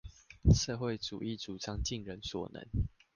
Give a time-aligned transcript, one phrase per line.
[0.55, 2.63] 社會主義主張盡人所能